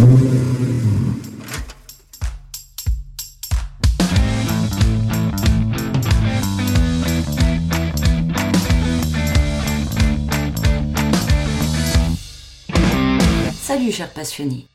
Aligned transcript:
Salut 0.00 0.08
chers 13.92 14.14
passionnés. 14.14 14.66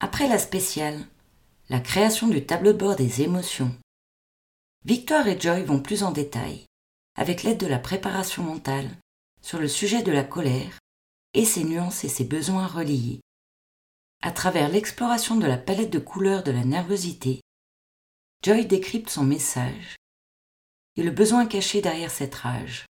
Après 0.00 0.26
la 0.26 0.38
spéciale, 0.38 0.98
la 1.68 1.78
création 1.78 2.26
du 2.26 2.44
tableau 2.44 2.72
de 2.72 2.78
bord 2.78 2.96
des 2.96 3.22
émotions, 3.22 3.72
Victoire 4.84 5.28
et 5.28 5.40
Joy 5.40 5.62
vont 5.62 5.80
plus 5.80 6.02
en 6.02 6.10
détail, 6.10 6.64
avec 7.16 7.44
l'aide 7.44 7.58
de 7.58 7.68
la 7.68 7.78
préparation 7.78 8.42
mentale, 8.42 8.90
sur 9.42 9.60
le 9.60 9.68
sujet 9.68 10.02
de 10.02 10.10
la 10.10 10.24
colère 10.24 10.80
et 11.34 11.44
ses 11.44 11.62
nuances 11.62 12.02
et 12.04 12.08
ses 12.08 12.24
besoins 12.24 12.66
reliés. 12.66 13.20
À 14.26 14.32
travers 14.32 14.70
l'exploration 14.70 15.36
de 15.36 15.46
la 15.46 15.58
palette 15.58 15.90
de 15.90 15.98
couleurs 15.98 16.42
de 16.42 16.50
la 16.50 16.64
nervosité, 16.64 17.42
Joy 18.42 18.64
décrypte 18.64 19.10
son 19.10 19.22
message 19.22 19.96
et 20.96 21.02
le 21.02 21.10
besoin 21.10 21.44
caché 21.44 21.82
derrière 21.82 22.10
cette 22.10 22.34
rage, 22.34 22.86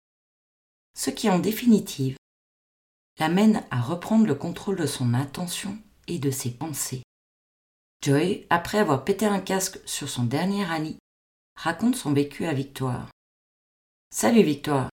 ce 0.94 1.08
qui 1.08 1.30
en 1.30 1.38
définitive 1.38 2.16
l'amène 3.18 3.64
à 3.70 3.80
reprendre 3.80 4.26
le 4.26 4.34
contrôle 4.34 4.76
de 4.76 4.84
son 4.84 5.14
attention 5.14 5.78
et 6.06 6.18
de 6.18 6.30
ses 6.30 6.50
pensées. 6.50 7.02
Joy, 8.02 8.46
après 8.50 8.76
avoir 8.76 9.02
pété 9.02 9.24
un 9.24 9.40
casque 9.40 9.80
sur 9.86 10.10
son 10.10 10.24
dernier 10.24 10.66
rallye, 10.66 10.98
raconte 11.56 11.96
son 11.96 12.12
vécu 12.12 12.44
à 12.44 12.52
Victoire. 12.52 13.08
Salut 14.10 14.42
Victoire. 14.42 14.90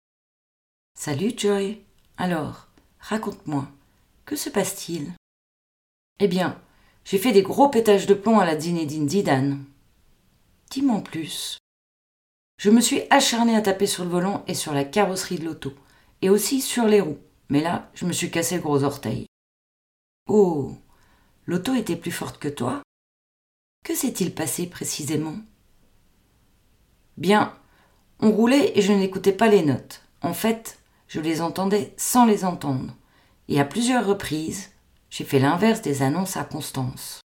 Salut 0.95 1.33
Joy. 1.36 1.83
Alors, 2.16 2.69
raconte-moi, 3.00 3.69
que 4.25 4.36
se 4.36 4.50
passe-t-il? 4.50 5.12
Eh 6.20 6.28
bien, 6.28 6.61
j'ai 7.05 7.19
fait 7.19 7.33
des 7.33 7.42
gros 7.42 7.69
pétages 7.69 8.06
de 8.06 8.14
plomb 8.14 8.41
à 8.41 8.44
la 8.44 8.58
Zinedine 8.58 9.08
Zidane. 9.08 9.64
Dis-moi 10.70 11.00
plus. 11.00 11.58
Je 12.58 12.70
me 12.70 12.80
suis 12.80 13.02
acharné 13.10 13.55
à 13.55 13.62
taper 13.62 13.86
sur 13.86 14.05
le 14.05 14.10
volant 14.10 14.44
et 14.48 14.55
sur 14.55 14.75
la 14.75 14.84
carrosserie 14.84 15.38
de 15.38 15.44
l'auto, 15.44 15.72
et 16.22 16.28
aussi 16.28 16.60
sur 16.60 16.86
les 16.86 17.00
roues, 17.00 17.20
mais 17.48 17.60
là, 17.60 17.88
je 17.94 18.05
me 18.05 18.12
suis 18.12 18.33
cassé 18.33 18.56
le 18.56 18.62
gros 18.62 18.83
orteil. 18.83 19.27
Oh, 20.28 20.77
l'auto 21.47 21.75
était 21.75 21.97
plus 21.97 22.10
forte 22.10 22.38
que 22.38 22.48
toi? 22.48 22.82
Que 23.84 23.94
s'est-il 23.94 24.34
passé 24.34 24.66
précisément? 24.66 25.36
Bien, 27.16 27.56
on 28.19 28.32
roulait 28.32 28.77
et 28.77 28.82
je 28.82 28.92
n'écoutais 28.92 29.32
pas 29.32 29.48
les 29.48 29.62
notes. 29.62 30.03
En 30.20 30.34
fait, 30.34 30.80
je 31.06 31.20
les 31.20 31.41
entendais 31.41 31.94
sans 31.97 32.27
les 32.27 32.44
entendre. 32.44 32.94
Et 33.47 33.60
à 33.60 33.64
plusieurs 33.64 34.05
reprises, 34.05 34.70
j'ai 35.11 35.25
fait 35.25 35.39
l'inverse 35.39 35.83
des 35.83 36.03
annonces 36.03 36.37
à 36.37 36.45
Constance. 36.45 37.20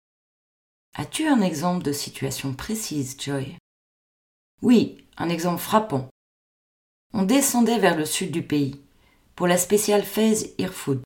As-tu 0.96 1.26
un 1.26 1.40
exemple 1.40 1.84
de 1.84 1.92
situation 1.92 2.52
précise, 2.52 3.16
Joy? 3.18 3.56
Oui, 4.62 5.06
un 5.16 5.28
exemple 5.28 5.60
frappant. 5.60 6.08
On 7.14 7.22
descendait 7.22 7.78
vers 7.78 7.96
le 7.96 8.04
sud 8.04 8.30
du 8.30 8.42
pays, 8.42 8.80
pour 9.34 9.46
la 9.46 9.56
spéciale 9.56 10.04
Fez 10.04 10.54
Irfood. 10.58 11.02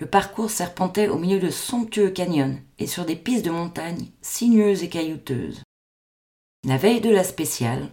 Le 0.00 0.06
parcours 0.06 0.50
serpentait 0.50 1.08
au 1.08 1.18
milieu 1.18 1.40
de 1.40 1.50
somptueux 1.50 2.10
canyons 2.10 2.60
et 2.78 2.86
sur 2.86 3.04
des 3.04 3.16
pistes 3.16 3.44
de 3.44 3.50
montagne 3.50 4.10
sinueuses 4.20 4.82
et 4.82 4.88
caillouteuses. 4.88 5.62
La 6.64 6.76
veille 6.76 7.00
de 7.00 7.10
la 7.10 7.24
spéciale, 7.24 7.88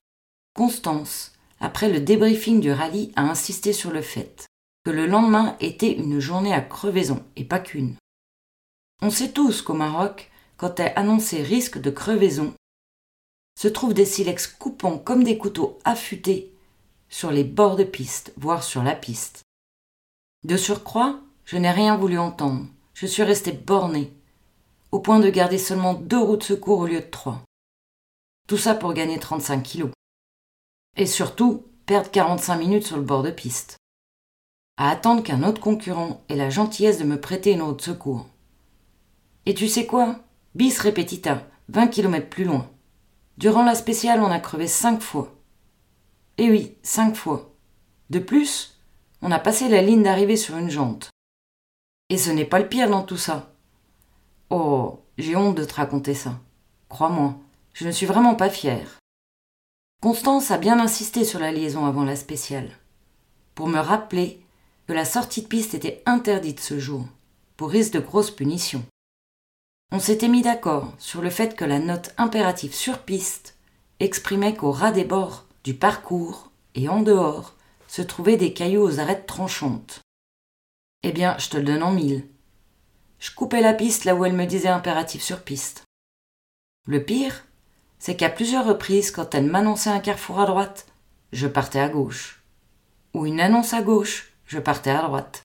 Constance, 0.56 1.34
après 1.60 1.90
le 1.90 2.00
débriefing 2.00 2.60
du 2.60 2.72
rallye, 2.72 3.12
a 3.16 3.24
insisté 3.24 3.74
sur 3.74 3.92
le 3.92 4.02
fait 4.02 4.48
que 4.84 4.92
le 4.92 5.08
lendemain 5.08 5.56
était 5.60 5.94
une 5.94 6.20
journée 6.20 6.54
à 6.54 6.62
crevaison, 6.62 7.24
et 7.36 7.46
pas 7.46 7.60
qu'une. 7.60 7.96
On 9.02 9.10
sait 9.10 9.32
tous 9.32 9.62
qu'au 9.62 9.74
Maroc, 9.74 10.32
quand 10.58 10.80
est 10.80 10.96
annoncé 10.96 11.42
risque 11.42 11.80
de 11.80 11.90
crevaison, 11.90 12.54
se 13.60 13.68
trouvent 13.68 13.94
des 13.94 14.06
silex 14.06 14.48
coupants 14.48 14.98
comme 14.98 15.24
des 15.24 15.38
couteaux 15.38 15.80
affûtés 15.84 16.54
sur 17.10 17.32
les 17.32 17.44
bords 17.44 17.76
de 17.76 17.84
piste, 17.84 18.34
voire 18.38 18.64
sur 18.64 18.84
la 18.84 18.96
piste. 18.96 19.44
De 20.44 20.58
surcroît, 20.58 21.20
je 21.46 21.58
n'ai 21.58 21.72
rien 21.72 21.96
voulu 21.96 22.18
entendre. 22.18 22.66
Je 22.94 23.06
suis 23.06 23.24
resté 23.24 23.52
borné, 23.52 24.14
au 24.92 25.00
point 25.00 25.20
de 25.20 25.30
garder 25.30 25.58
seulement 25.58 25.94
deux 25.94 26.20
roues 26.20 26.38
de 26.38 26.44
secours 26.44 26.80
au 26.80 26.88
lieu 26.88 27.00
de 27.02 27.10
trois. 27.10 27.42
Tout 28.48 28.58
ça 28.58 28.76
pour 28.76 28.94
gagner 28.94 29.20
35 29.20 29.64
kilos. 29.64 29.92
Et 30.98 31.06
surtout, 31.06 31.66
perdre 31.86 32.12
45 32.12 32.58
minutes 32.58 32.88
sur 32.88 32.98
le 32.98 33.04
bord 33.04 33.24
de 33.24 33.32
piste. 33.32 33.78
À 34.76 34.90
attendre 34.90 35.22
qu'un 35.22 35.44
autre 35.44 35.62
concurrent 35.62 36.24
ait 36.30 36.36
la 36.36 36.50
gentillesse 36.50 36.98
de 36.98 37.04
me 37.04 37.22
prêter 37.22 37.52
une 37.52 37.76
de 37.76 37.82
secours. 37.82 38.28
Et 39.46 39.54
tu 39.54 39.68
sais 39.68 39.86
quoi? 39.86 40.20
Bis 40.56 40.80
repetita, 40.80 41.48
20 41.70 41.88
km 41.88 42.28
plus 42.28 42.44
loin. 42.44 42.70
Durant 43.38 43.64
la 43.64 43.76
spéciale, 43.76 44.22
on 44.22 44.32
a 44.32 44.40
crevé 44.40 44.68
5 44.68 45.02
fois. 45.02 45.36
Eh 46.38 46.50
oui, 46.50 46.76
5 46.82 47.16
fois. 47.16 47.54
De 48.10 48.20
plus, 48.20 48.80
on 49.22 49.32
a 49.32 49.40
passé 49.40 49.70
la 49.70 49.82
ligne 49.82 50.04
d'arrivée 50.04 50.38
sur 50.38 50.58
une 50.58 50.70
jante. 50.70 51.10
Et 52.10 52.18
ce 52.18 52.32
n'est 52.32 52.46
pas 52.46 52.60
le 52.60 52.68
pire 52.68 52.90
dans 52.90 53.04
tout 53.04 53.18
ça. 53.18 53.54
Oh, 54.50 55.02
j'ai 55.18 55.36
honte 55.36 55.56
de 55.56 55.66
te 55.66 55.76
raconter 55.76 56.14
ça. 56.14 56.40
Crois-moi, 56.90 57.36
je 57.74 57.86
ne 57.86 57.92
suis 57.92 58.06
vraiment 58.06 58.36
pas 58.36 58.50
fière. 58.50 59.00
Constance 60.02 60.52
a 60.52 60.58
bien 60.58 60.80
insisté 60.80 61.24
sur 61.24 61.40
la 61.40 61.52
liaison 61.52 61.86
avant 61.86 62.04
la 62.04 62.16
spéciale, 62.16 62.72
pour 63.56 63.68
me 63.68 63.80
rappeler 63.80 64.43
la 64.94 65.06
sortie 65.06 65.42
de 65.42 65.48
piste 65.48 65.74
était 65.74 66.02
interdite 66.06 66.60
ce 66.60 66.80
jour, 66.80 67.06
pour 67.58 67.70
risque 67.70 67.94
de 67.94 68.00
grosses 68.00 68.32
punitions. 68.32 68.86
On 69.92 70.00
s'était 70.00 70.28
mis 70.28 70.42
d'accord 70.42 70.94
sur 70.98 71.22
le 71.22 71.30
fait 71.30 71.56
que 71.56 71.66
la 71.66 71.80
note 71.80 72.14
impérative 72.18 72.74
sur 72.74 73.00
piste 73.00 73.58
exprimait 74.00 74.56
qu'au 74.56 74.72
ras 74.72 74.92
des 74.92 75.04
bords 75.04 75.46
du 75.64 75.74
parcours 75.74 76.52
et 76.76 76.90
en 76.90 77.02
dehors 77.02 77.56
se 77.88 78.02
trouvaient 78.02 78.38
des 78.38 78.54
cailloux 78.54 78.82
aux 78.82 79.00
arêtes 79.00 79.28
tranchantes. 79.28 80.02
Eh 81.04 81.12
bien, 81.12 81.38
je 81.38 81.50
te 81.50 81.58
le 81.58 81.64
donne 81.64 81.84
en 81.84 81.92
mille. 81.92 82.28
Je 83.20 83.32
coupais 83.34 83.62
la 83.62 83.74
piste 83.74 84.06
là 84.06 84.16
où 84.16 84.26
elle 84.26 84.34
me 84.34 84.46
disait 84.46 84.68
impératif 84.68 85.22
sur 85.22 85.44
piste. 85.44 85.84
Le 86.88 87.04
pire, 87.04 87.46
c'est 88.00 88.18
qu'à 88.18 88.30
plusieurs 88.30 88.66
reprises, 88.66 89.12
quand 89.12 89.34
elle 89.36 89.46
m'annonçait 89.46 89.90
un 89.90 90.00
carrefour 90.00 90.40
à 90.40 90.46
droite, 90.46 90.88
je 91.32 91.48
partais 91.48 91.80
à 91.80 91.88
gauche. 91.88 92.44
Ou 93.14 93.26
une 93.26 93.40
annonce 93.40 93.74
à 93.74 93.82
gauche, 93.82 94.33
je 94.54 94.60
partais 94.60 94.92
à 94.92 95.02
droite. 95.02 95.42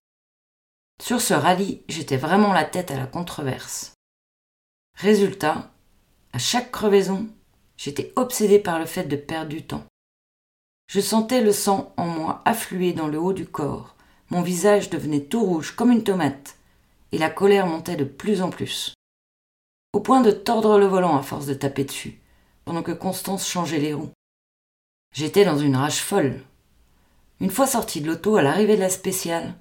Sur 1.03 1.23
ce 1.23 1.33
rallye, 1.33 1.83
j'étais 1.89 2.19
vraiment 2.19 2.53
la 2.53 2.65
tête 2.65 2.91
à 2.91 2.97
la 2.99 3.07
controverse. 3.07 3.95
Résultat, 4.97 5.71
à 6.35 6.39
chaque 6.39 6.71
crevaison, 6.71 7.27
j'étais 7.79 8.13
obsédée 8.17 8.59
par 8.59 8.79
le 8.79 8.85
fait 8.85 9.05
de 9.05 9.17
perdre 9.17 9.49
du 9.49 9.63
temps. 9.63 9.85
Je 10.89 11.01
sentais 11.01 11.41
le 11.41 11.53
sang 11.53 11.95
en 11.97 12.07
moi 12.07 12.43
affluer 12.45 12.93
dans 12.93 13.09
le 13.09 13.19
haut 13.19 13.33
du 13.33 13.47
corps, 13.47 13.97
mon 14.29 14.43
visage 14.43 14.91
devenait 14.91 15.25
tout 15.25 15.43
rouge 15.43 15.75
comme 15.75 15.91
une 15.91 16.05
tomate, 16.05 16.59
et 17.13 17.19
la 17.19 17.31
colère 17.31 17.67
montait 17.67 17.97
de 17.97 18.05
plus 18.05 18.43
en 18.43 18.51
plus. 18.51 18.93
Au 19.95 20.01
point 20.01 20.21
de 20.21 20.31
tordre 20.31 20.79
le 20.79 20.87
volant 20.87 21.17
à 21.17 21.23
force 21.23 21.47
de 21.47 21.55
taper 21.55 21.85
dessus, 21.85 22.21
pendant 22.67 22.83
que 22.83 22.93
Constance 22.93 23.49
changeait 23.49 23.79
les 23.79 23.95
roues. 23.95 24.13
J'étais 25.15 25.47
dans 25.47 25.57
une 25.57 25.77
rage 25.77 26.03
folle. 26.03 26.43
Une 27.41 27.51
fois 27.51 27.67
sorti 27.67 28.01
de 28.01 28.07
l'auto 28.09 28.37
à 28.37 28.43
l'arrivée 28.43 28.77
de 28.77 28.81
la 28.81 28.91
spéciale, 28.91 29.55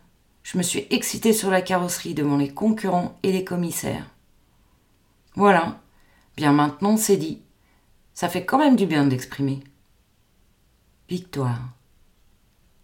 je 0.44 0.58
me 0.58 0.64
suis 0.64 0.88
excité 0.90 1.34
sur 1.34 1.52
la 1.52 1.62
carrosserie 1.62 2.14
devant 2.14 2.38
les 2.38 2.54
concurrents 2.54 3.18
et 3.22 3.32
les 3.32 3.44
commissaires. 3.44 4.10
Voilà, 5.36 5.80
bien 6.36 6.54
maintenant 6.54 6.98
c'est 6.98 7.18
dit. 7.18 7.42
Ça 8.14 8.30
fait 8.30 8.46
quand 8.46 8.58
même 8.58 8.76
du 8.76 8.88
bien 8.88 9.06
de 9.06 9.12
l'exprimer. 9.12 9.64
Victoire. 11.10 11.60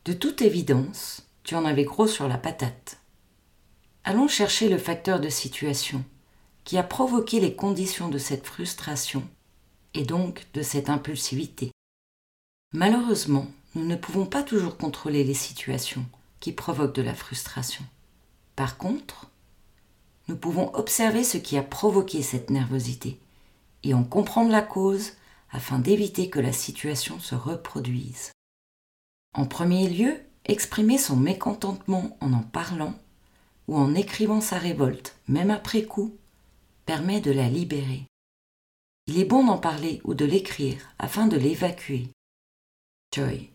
De 0.06 0.14
toute 0.14 0.42
évidence, 0.42 1.28
tu 1.44 1.56
en 1.56 1.66
avais 1.66 1.86
gros 1.86 2.08
sur 2.08 2.28
la 2.28 2.38
patate. 2.38 3.00
Allons 4.04 4.28
chercher 4.28 4.70
le 4.70 4.78
facteur 4.78 5.20
de 5.20 5.30
situation 5.30 6.04
qui 6.66 6.78
a 6.78 6.84
provoqué 6.84 7.40
les 7.40 7.56
conditions 7.56 8.10
de 8.10 8.18
cette 8.18 8.46
frustration 8.46 9.28
et 9.94 10.04
donc 10.04 10.46
de 10.54 10.62
cette 10.62 10.90
impulsivité. 10.90 11.72
Malheureusement, 12.74 13.48
nous 13.76 13.86
ne 13.86 13.96
pouvons 13.96 14.26
pas 14.26 14.44
toujours 14.44 14.78
contrôler 14.78 15.24
les 15.24 15.34
situations 15.34 16.06
qui 16.40 16.52
provoquent 16.52 16.96
de 16.96 17.02
la 17.02 17.16
frustration. 17.16 17.84
Par 18.56 18.78
contre, 18.78 19.32
nous 20.28 20.36
pouvons 20.36 20.74
observer 20.76 21.24
ce 21.24 21.38
qui 21.38 21.58
a 21.58 21.64
provoqué 21.64 22.22
cette 22.22 22.50
nervosité 22.50 23.20
et 23.84 23.94
en 23.94 24.04
comprendre 24.04 24.52
la 24.52 24.62
cause 24.62 25.14
afin 25.52 25.80
d'éviter 25.80 26.30
que 26.30 26.40
la 26.40 26.54
situation 26.54 27.20
se 27.20 27.36
reproduise. 27.36 28.32
En 29.34 29.46
premier 29.46 29.90
lieu, 29.90 30.20
exprimer 30.46 30.98
son 30.98 31.16
mécontentement 31.16 32.18
en 32.22 32.34
en 32.34 32.44
parlant 32.44 32.96
ou 33.68 33.78
en 33.78 33.96
écrivant 33.96 34.42
sa 34.42 34.58
révolte, 34.58 35.16
même 35.28 35.52
après 35.52 35.84
coup, 35.84 36.16
permet 36.86 37.22
de 37.22 37.32
la 37.32 37.50
libérer. 37.50 38.06
Il 39.08 39.20
est 39.20 39.26
bon 39.26 39.46
d'en 39.46 39.58
parler 39.58 40.02
ou 40.04 40.14
de 40.14 40.26
l'écrire 40.26 40.78
afin 41.00 41.28
de 41.28 41.38
l'évacuer. 41.38 42.10
Joy. 43.14 43.53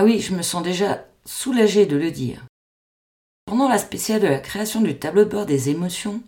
Ah 0.00 0.04
oui, 0.04 0.20
je 0.20 0.32
me 0.32 0.42
sens 0.42 0.62
déjà 0.62 1.04
soulagée 1.24 1.84
de 1.84 1.96
le 1.96 2.12
dire. 2.12 2.46
Pendant 3.46 3.68
la 3.68 3.78
spéciale 3.78 4.20
de 4.20 4.28
la 4.28 4.38
création 4.38 4.80
du 4.80 4.96
tableau 4.96 5.24
de 5.24 5.30
bord 5.30 5.44
des 5.44 5.70
émotions, 5.70 6.22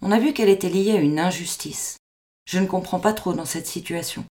On 0.00 0.10
a 0.10 0.18
vu 0.18 0.32
qu'elle 0.32 0.48
était 0.48 0.70
liée 0.70 0.92
à 0.92 1.00
une 1.02 1.18
injustice. 1.18 1.98
Je 2.46 2.58
ne 2.58 2.66
comprends 2.66 2.98
pas 2.98 3.12
trop 3.12 3.34
dans 3.34 3.44
cette 3.44 3.66
situation. 3.66 4.24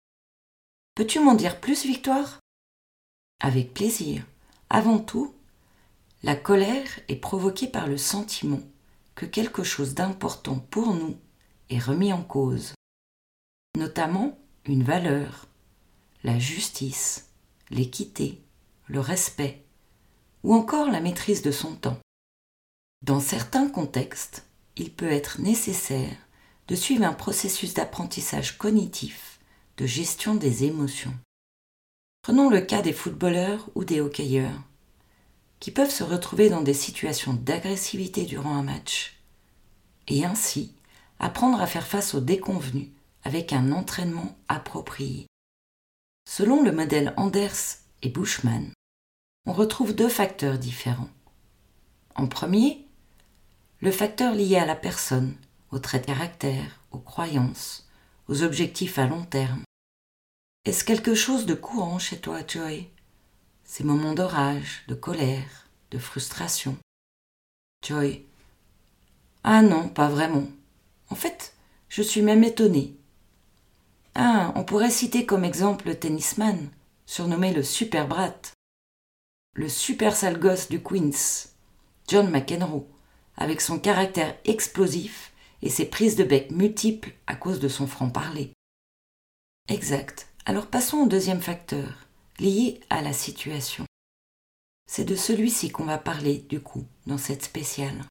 Peux-tu 0.95 1.19
m'en 1.19 1.35
dire 1.35 1.59
plus, 1.59 1.85
Victoire? 1.85 2.39
Avec 3.39 3.75
plaisir. 3.75 4.25
Avant 4.71 4.97
tout, 4.97 5.35
la 6.23 6.35
colère 6.35 6.87
est 7.09 7.17
provoquée 7.17 7.67
par 7.67 7.85
le 7.85 7.97
sentiment 7.97 8.61
que 9.13 9.27
quelque 9.27 9.63
chose 9.63 9.93
d'important 9.93 10.57
pour 10.57 10.95
nous 10.95 11.15
est 11.69 11.77
remis 11.77 12.11
en 12.11 12.23
cause, 12.23 12.73
notamment 13.77 14.35
une 14.65 14.81
valeur, 14.81 15.45
la 16.23 16.39
justice, 16.39 17.29
l'équité, 17.69 18.41
le 18.89 18.99
respect, 18.99 19.63
ou 20.43 20.53
encore 20.53 20.89
la 20.89 20.99
maîtrise 20.99 21.41
de 21.41 21.51
son 21.51 21.75
temps. 21.75 21.99
Dans 23.01 23.19
certains 23.21 23.69
contextes, 23.69 24.45
il 24.75 24.91
peut 24.91 25.11
être 25.11 25.39
nécessaire 25.39 26.17
de 26.67 26.75
suivre 26.75 27.05
un 27.05 27.13
processus 27.13 27.73
d'apprentissage 27.73 28.57
cognitif 28.57 29.39
de 29.77 29.85
gestion 29.85 30.35
des 30.35 30.65
émotions. 30.65 31.13
Prenons 32.21 32.49
le 32.49 32.59
cas 32.59 32.81
des 32.81 32.91
footballeurs 32.91 33.69
ou 33.75 33.85
des 33.85 34.01
hockeyeurs, 34.01 34.61
qui 35.59 35.71
peuvent 35.71 35.91
se 35.91 36.03
retrouver 36.03 36.49
dans 36.49 36.61
des 36.61 36.73
situations 36.73 37.33
d'agressivité 37.33 38.25
durant 38.25 38.55
un 38.55 38.63
match, 38.63 39.21
et 40.07 40.25
ainsi 40.25 40.73
apprendre 41.19 41.61
à 41.61 41.67
faire 41.67 41.87
face 41.87 42.13
aux 42.13 42.19
déconvenus 42.19 42.89
avec 43.23 43.53
un 43.53 43.71
entraînement 43.71 44.37
approprié. 44.47 45.27
Selon 46.27 46.61
le 46.61 46.71
modèle 46.71 47.13
Anders 47.17 47.77
et 48.01 48.09
Bushman, 48.09 48.71
on 49.45 49.53
retrouve 49.53 49.95
deux 49.95 50.09
facteurs 50.09 50.57
différents. 50.57 51.09
En 52.15 52.27
premier, 52.27 52.85
le 53.81 53.91
facteur 53.91 54.33
lié 54.33 54.57
à 54.57 54.65
la 54.65 54.75
personne, 54.75 55.35
aux 55.71 55.79
traits 55.79 56.01
de 56.01 56.07
caractère, 56.07 56.81
aux 56.91 56.99
croyances, 56.99 57.87
aux 58.27 58.43
objectifs 58.43 58.99
à 58.99 59.07
long 59.07 59.23
terme. 59.23 59.63
Est-ce 60.65 60.83
quelque 60.83 61.15
chose 61.15 61.45
de 61.45 61.53
courant 61.53 61.99
chez 61.99 62.19
toi, 62.19 62.41
Joy? 62.47 62.89
Ces 63.63 63.83
moments 63.83 64.13
d'orage, 64.13 64.83
de 64.87 64.95
colère, 64.95 65.67
de 65.91 65.97
frustration 65.97 66.77
Joy? 67.85 68.25
Ah 69.43 69.61
non, 69.61 69.87
pas 69.87 70.09
vraiment. 70.09 70.47
En 71.09 71.15
fait, 71.15 71.53
je 71.87 72.01
suis 72.01 72.21
même 72.21 72.43
étonnée. 72.43 72.95
Ah, 74.15 74.51
on 74.55 74.63
pourrait 74.63 74.91
citer 74.91 75.25
comme 75.25 75.45
exemple 75.45 75.87
le 75.87 75.97
tennisman, 75.97 76.69
surnommé 77.05 77.53
le 77.53 77.63
Super 77.63 78.07
Brat, 78.07 78.35
le 79.59 79.67
super 79.67 80.15
sale 80.15 80.39
gosse 80.39 80.69
du 80.69 80.81
Queens, 80.81 81.49
John 82.07 82.31
McEnroe, 82.31 82.87
avec 83.35 83.59
son 83.59 83.77
caractère 83.77 84.37
explosif 84.45 85.33
et 85.61 85.69
ses 85.69 85.83
prises 85.83 86.15
de 86.15 86.23
bec 86.23 86.49
multiples 86.49 87.11
à 87.27 87.35
cause 87.35 87.59
de 87.59 87.67
son 87.67 87.85
franc-parler. 87.85 88.53
Exact. 89.67 90.29
Alors 90.45 90.67
passons 90.67 90.99
au 90.99 91.07
deuxième 91.07 91.41
facteur, 91.41 92.07
lié 92.39 92.79
à 92.89 93.01
la 93.01 93.11
situation. 93.11 93.83
C'est 94.89 95.03
de 95.03 95.17
celui-ci 95.17 95.71
qu'on 95.71 95.83
va 95.83 95.97
parler, 95.97 96.37
du 96.47 96.61
coup, 96.61 96.85
dans 97.05 97.17
cette 97.17 97.43
spéciale. 97.43 98.05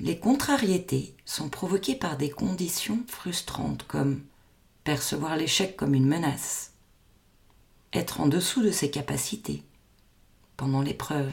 Les 0.00 0.18
contrariétés 0.18 1.14
sont 1.26 1.50
provoquées 1.50 1.96
par 1.96 2.16
des 2.16 2.30
conditions 2.30 3.04
frustrantes 3.06 3.86
comme 3.86 4.24
percevoir 4.82 5.36
l'échec 5.36 5.76
comme 5.76 5.92
une 5.92 6.08
menace, 6.08 6.72
être 7.92 8.22
en 8.22 8.28
dessous 8.28 8.62
de 8.62 8.70
ses 8.70 8.90
capacités 8.90 9.62
pendant 10.58 10.82
l'épreuve, 10.82 11.32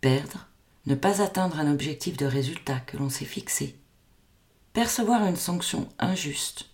perdre, 0.00 0.48
ne 0.86 0.94
pas 0.94 1.20
atteindre 1.20 1.60
un 1.60 1.70
objectif 1.70 2.16
de 2.16 2.24
résultat 2.26 2.80
que 2.80 2.96
l'on 2.96 3.10
s'est 3.10 3.26
fixé, 3.26 3.76
percevoir 4.72 5.26
une 5.26 5.36
sanction 5.36 5.88
injuste, 5.98 6.70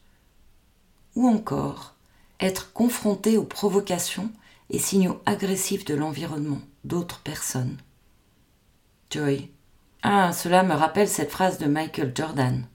ou 1.16 1.26
encore 1.28 1.94
être 2.40 2.72
confronté 2.72 3.36
aux 3.36 3.44
provocations 3.44 4.30
et 4.70 4.78
signaux 4.78 5.20
agressifs 5.26 5.84
de 5.84 5.94
l'environnement 5.94 6.60
d'autres 6.84 7.20
personnes. 7.20 7.76
Joy. 9.10 9.50
Ah, 10.02 10.32
cela 10.32 10.62
me 10.62 10.74
rappelle 10.74 11.08
cette 11.08 11.32
phrase 11.32 11.58
de 11.58 11.66
Michael 11.66 12.12
Jordan. 12.14 12.66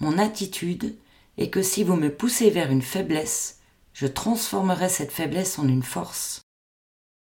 Mon 0.00 0.18
attitude 0.18 0.96
et 1.38 1.50
que 1.50 1.62
si 1.62 1.84
vous 1.84 1.96
me 1.96 2.12
poussez 2.12 2.50
vers 2.50 2.70
une 2.70 2.82
faiblesse, 2.82 3.60
je 3.94 4.08
transformerai 4.08 4.88
cette 4.88 5.12
faiblesse 5.12 5.58
en 5.58 5.68
une 5.68 5.82
force. 5.84 6.42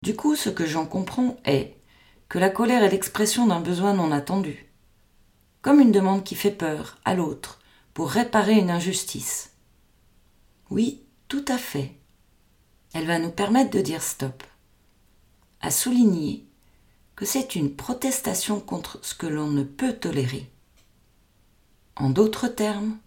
Du 0.01 0.15
coup, 0.15 0.35
ce 0.35 0.49
que 0.49 0.65
j'en 0.65 0.87
comprends 0.87 1.37
est 1.45 1.75
que 2.27 2.39
la 2.39 2.49
colère 2.49 2.83
est 2.83 2.89
l'expression 2.89 3.45
d'un 3.45 3.59
besoin 3.59 3.93
non 3.93 4.11
attendu, 4.11 4.71
comme 5.61 5.79
une 5.79 5.91
demande 5.91 6.23
qui 6.23 6.33
fait 6.33 6.51
peur 6.51 6.97
à 7.05 7.13
l'autre 7.13 7.59
pour 7.93 8.09
réparer 8.09 8.53
une 8.53 8.71
injustice. 8.71 9.51
Oui, 10.71 11.03
tout 11.27 11.45
à 11.47 11.59
fait. 11.59 11.91
Elle 12.93 13.05
va 13.05 13.19
nous 13.19 13.29
permettre 13.29 13.69
de 13.69 13.81
dire 13.81 14.01
stop, 14.01 14.43
à 15.61 15.69
souligner 15.69 16.47
que 17.15 17.25
c'est 17.25 17.53
une 17.53 17.75
protestation 17.75 18.59
contre 18.59 18.97
ce 19.03 19.13
que 19.13 19.27
l'on 19.27 19.51
ne 19.51 19.63
peut 19.63 19.93
tolérer. 19.93 20.49
En 21.95 22.09
d'autres 22.09 22.47
termes, 22.47 22.97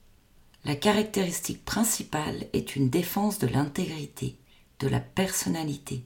la 0.64 0.76
caractéristique 0.76 1.64
principale 1.64 2.46
est 2.52 2.76
une 2.76 2.88
défense 2.88 3.40
de 3.40 3.48
l'intégrité, 3.48 4.38
de 4.78 4.86
la 4.86 5.00
personnalité. 5.00 6.04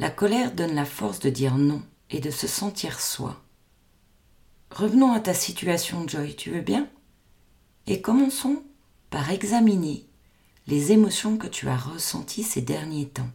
La 0.00 0.10
colère 0.10 0.52
donne 0.52 0.74
la 0.74 0.84
force 0.84 1.18
de 1.18 1.28
dire 1.28 1.56
non 1.56 1.82
et 2.10 2.20
de 2.20 2.30
se 2.30 2.46
sentir 2.46 3.00
soi. 3.00 3.42
Revenons 4.70 5.12
à 5.12 5.18
ta 5.18 5.34
situation, 5.34 6.06
Joy, 6.06 6.36
tu 6.36 6.50
veux 6.50 6.60
bien? 6.60 6.88
Et 7.88 8.00
commençons 8.00 8.62
par 9.10 9.30
examiner 9.30 10.06
les 10.68 10.92
émotions 10.92 11.36
que 11.36 11.48
tu 11.48 11.68
as 11.68 11.76
ressenties 11.76 12.44
ces 12.44 12.60
derniers 12.60 13.08
temps. 13.08 13.30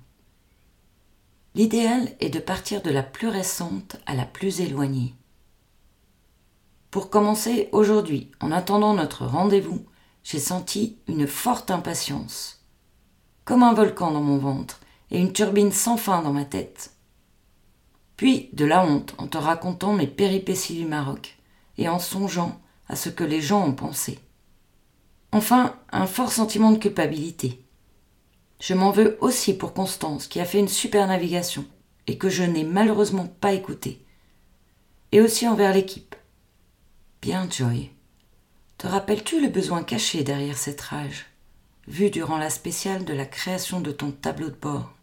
L'idéal 1.54 2.15
est 2.19 2.30
de 2.30 2.39
partir 2.39 2.81
de 2.81 2.92
la 2.92 3.04
plus 3.04 3.27
récente 3.27 3.98
à 4.06 4.15
la 4.15 4.25
plus 4.25 4.62
éloignée. 4.62 5.15
Pour 6.92 7.10
commencer, 7.10 7.68
aujourd'hui, 7.74 8.31
en 8.39 8.51
attendant 8.51 8.94
notre 8.94 9.25
rendez-vous, 9.25 9.83
j'ai 10.24 10.39
senti 10.39 10.98
une 11.07 11.27
forte 11.27 11.71
impatience, 11.71 12.63
comme 13.44 13.63
un 13.63 13.74
volcan 13.74 14.12
dans 14.12 14.21
mon 14.21 14.38
ventre 14.38 14.80
et 15.13 15.19
une 15.19 15.31
turbine 15.31 15.71
sans 15.71 15.95
fin 15.95 16.21
dans 16.21 16.33
ma 16.33 16.44
tête. 16.44 16.92
Puis 18.17 18.50
de 18.51 18.65
la 18.65 18.86
honte 18.86 19.15
en 19.17 19.27
te 19.27 19.38
racontant 19.38 19.93
mes 19.93 20.08
péripéties 20.08 20.75
du 20.75 20.86
Maroc 20.86 21.38
et 21.77 21.88
en 21.88 22.00
songeant 22.00 22.60
à 22.89 22.96
ce 22.96 23.10
que 23.10 23.24
les 23.24 23.41
gens 23.41 23.65
ont 23.65 23.74
pensé. 23.74 24.20
Enfin, 25.32 25.75
un 25.91 26.08
fort 26.08 26.32
sentiment 26.32 26.72
de 26.72 26.77
culpabilité. 26.77 27.63
Je 28.60 28.74
m'en 28.74 28.91
veux 28.91 29.17
aussi 29.22 29.53
pour 29.53 29.74
Constance 29.74 30.27
qui 30.27 30.39
a 30.39 30.46
fait 30.46 30.60
une 30.60 30.67
super 30.67 31.08
navigation 31.08 31.65
et 32.08 32.17
que 32.17 32.29
je 32.29 32.43
n'ai 32.43 32.63
malheureusement 32.63 33.27
pas 33.27 33.53
écoutée. 33.53 34.03
Et 35.12 35.22
aussi 35.22 35.48
envers 35.48 35.74
l'équipe 35.74 36.15
Bien, 37.22 37.48
Joy. 37.50 37.91
Te 38.77 38.88
rappelles-tu 38.88 39.41
le 39.41 39.48
besoin 39.48 39.84
caché 39.84 40.24
derrière 40.24 40.58
cette 40.58 40.82
rage, 40.82 41.27
vu 41.88 42.10
durant 42.10 42.38
la 42.38 42.50
spéciale 42.50 43.05
de 43.05 43.13
la 43.13 43.25
création 43.25 43.79
de 43.79 43.91
ton 43.91 44.12
tableau 44.12 44.50
de 44.50 44.55
bord? 44.55 44.93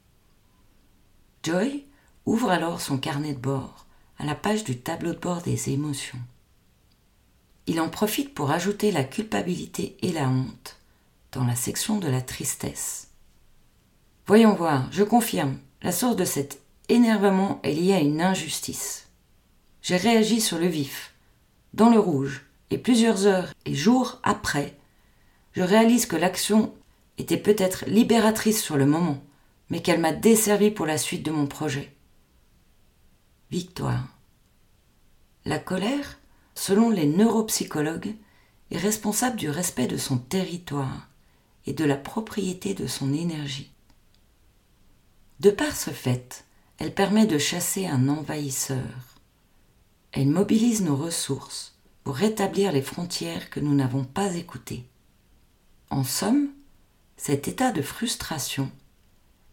Joy 1.43 1.85
ouvre 2.27 2.51
alors 2.51 2.81
son 2.81 2.99
carnet 2.99 3.33
de 3.33 3.39
bord 3.39 3.87
à 4.19 4.27
la 4.27 4.35
page 4.35 4.65
du 4.65 4.79
tableau 4.79 5.15
de 5.15 5.19
bord 5.19 5.41
des 5.41 5.71
émotions. 5.71 6.19
Il 7.67 7.81
en 7.81 7.89
profite 7.89 8.35
pour 8.35 8.51
ajouter 8.51 8.93
la 8.93 9.05
culpabilité 9.05 9.97
et 10.03 10.13
la 10.13 10.29
honte 10.29 10.77
dans 11.33 11.45
la 11.45 11.55
section 11.55 11.99
de 11.99 12.09
la 12.09 12.21
tristesse. 12.21 13.09
Voyons 14.27 14.55
voir, 14.55 14.93
je 14.93 15.03
confirme, 15.03 15.57
la 15.83 15.93
source 15.93 16.17
de 16.17 16.25
cet 16.27 16.61
énervement 16.91 17.61
est 17.63 17.73
liée 17.73 17.95
à 17.95 18.01
une 18.01 18.21
injustice. 18.21 19.09
J'ai 19.81 19.97
réagi 19.97 20.43
sur 20.43 20.59
le 20.59 20.67
vif, 20.67 21.15
dans 21.73 21.89
le 21.89 21.99
rouge, 21.99 22.45
et 22.71 22.77
plusieurs 22.77 23.27
heures 23.27 23.55
et 23.65 23.75
jours 23.75 24.21
après, 24.23 24.77
je 25.53 25.63
réalise 25.63 26.07
que 26.07 26.17
l'action 26.17 26.75
était 27.19 27.39
peut-être 27.39 27.85
libératrice 27.87 28.63
sur 28.63 28.77
le 28.77 28.87
moment, 28.87 29.23
mais 29.71 29.83
qu'elle 29.83 30.01
m'a 30.01 30.13
desservi 30.13 30.71
pour 30.71 30.87
la 30.87 30.99
suite 30.99 31.25
de 31.25 31.31
mon 31.31 31.47
projet. 31.47 31.95
Victoire. 33.51 34.07
La 35.45 35.59
colère, 35.59 36.19
selon 36.55 36.91
les 36.91 37.07
neuropsychologues, 37.07 38.15
est 38.71 38.79
responsable 38.79 39.37
du 39.37 39.49
respect 39.49 39.87
de 39.87 39.97
son 39.97 40.19
territoire 40.19 41.09
et 41.67 41.73
de 41.73 41.85
la 41.85 41.97
propriété 41.97 42.75
de 42.75 42.87
son 42.87 43.13
énergie. 43.13 43.73
De 45.41 45.51
par 45.51 45.75
ce 45.75 45.91
fait, 45.91 46.45
elle 46.79 46.95
permet 46.95 47.27
de 47.27 47.39
chasser 47.39 47.87
un 47.87 48.09
envahisseur, 48.09 49.11
elle 50.13 50.29
mobilise 50.29 50.83
nos 50.83 50.97
ressources 50.97 51.77
pour 52.03 52.17
rétablir 52.17 52.73
les 52.73 52.83
frontières 52.83 53.49
que 53.49 53.61
nous 53.61 53.75
n'avons 53.75 54.05
pas 54.05 54.35
écoutées. 54.35 54.85
En 55.89 56.03
somme, 56.03 56.49
cet 57.17 57.47
état 57.47 57.71
de 57.71 57.83
frustration 57.83 58.73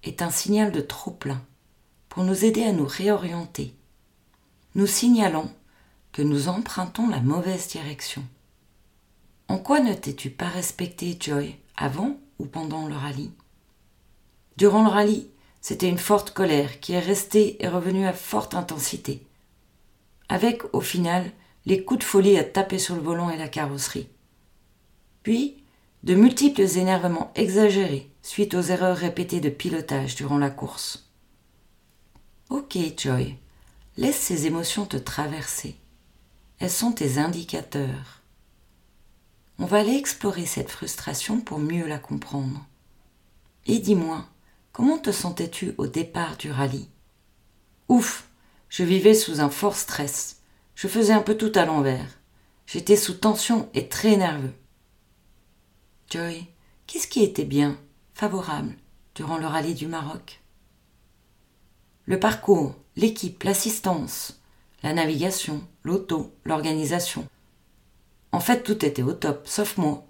est 0.04 0.22
un 0.22 0.30
signal 0.30 0.72
de 0.72 0.82
trop-plein 0.82 1.42
pour 2.10 2.24
nous 2.24 2.46
aider 2.46 2.63
à 2.63 2.72
nous 2.72 2.88
réorienter, 2.88 3.74
nous 4.75 4.88
signalant 4.88 5.51
que 6.12 6.22
nous 6.22 6.48
empruntons 6.48 7.08
la 7.08 7.20
mauvaise 7.20 7.68
direction. 7.68 8.24
En 9.48 9.58
quoi 9.58 9.80
ne 9.80 9.94
t'es-tu 9.94 10.30
pas 10.30 10.48
respecté, 10.48 11.18
Joy, 11.20 11.56
avant 11.75 12.18
ou 12.39 12.46
pendant 12.46 12.88
le 12.88 12.96
rallye? 12.96 13.32
Durant 14.58 14.84
le 14.84 14.89
rallye, 14.89 15.30
c'était 15.62 15.89
une 15.89 15.98
forte 15.98 16.32
colère 16.32 16.80
qui 16.80 16.94
est 16.94 17.00
restée 17.00 17.63
et 17.63 17.68
revenue 17.68 18.08
à 18.08 18.13
forte 18.13 18.56
intensité, 18.56 19.25
avec, 20.30 20.63
au 20.74 20.82
final, 20.82 21.32
les 21.66 21.84
coups 21.84 22.00
de 22.00 22.06
folie 22.06 22.38
à 22.38 22.44
taper 22.44 22.80
sur 22.80 22.96
le 22.96 23.01
volant 23.01 23.30
et 23.30 23.38
la 23.38 23.48
carrosserie. 23.48 24.10
Puis, 25.24 25.63
de 26.04 26.16
multiples 26.16 26.62
énervements 26.62 27.32
exagérés 27.36 28.10
suite 28.27 28.55
aux 28.55 28.62
erreurs 28.62 28.98
répétées 28.98 29.39
de 29.39 29.50
pilotage 29.50 30.15
durant 30.15 30.38
la 30.38 30.50
course. 30.50 31.10
Ok, 32.50 32.77
Joy, 32.98 33.38
laisse 33.96 34.19
ces 34.19 34.48
émotions 34.48 34.86
te 34.86 34.98
traverser. 34.98 35.77
Elles 36.60 36.69
sont 36.69 36.91
tes 36.91 37.19
indicateurs. 37.19 38.22
On 39.60 39.65
va 39.65 39.77
aller 39.77 39.96
explorer 39.96 40.46
cette 40.46 40.69
frustration 40.69 41.39
pour 41.39 41.57
mieux 41.57 41.88
la 41.88 42.00
comprendre. 42.00 42.67
Et 43.65 43.79
dis-moi, 43.79 44.27
comment 44.74 44.98
te 44.98 45.13
sentais-tu 45.13 45.74
au 45.77 45.88
départ 45.88 46.36
du 46.36 46.51
rallye? 46.51 46.89
Ouf, 47.88 48.27
je 48.67 48.84
vivais 48.84 49.13
sous 49.13 49.39
un 49.39 49.50
fort 49.50 49.77
stress. 49.77 50.41
Je 50.75 50.89
faisais 50.89 51.13
un 51.13 51.22
peu 51.22 51.38
tout 51.38 51.53
à 51.55 51.63
l'envers. 51.63 52.19
J'étais 52.65 52.98
sous 52.98 53.13
tension 53.13 53.69
et 53.74 53.88
très 53.88 54.17
nerveux. 54.17 54.53
Joy, 56.10 56.46
qu'est-ce 56.88 57.07
qui 57.07 57.24
était 57.24 57.46
bien, 57.46 57.79
favorable, 58.18 58.76
durant 59.14 59.38
le 59.38 59.46
rallye 59.46 59.76
du 59.76 59.86
Maroc 59.86 60.42
Le 62.08 62.20
parcours, 62.20 62.74
l'équipe, 62.96 63.44
l'assistance, 63.44 64.42
la 64.82 64.92
navigation, 64.92 65.62
l'auto, 65.84 66.34
l'organisation. 66.44 67.28
En 68.32 68.40
fait, 68.40 68.64
tout 68.64 68.84
était 68.84 69.04
au 69.04 69.14
top, 69.14 69.48
sauf 69.48 69.78
moi, 69.78 70.04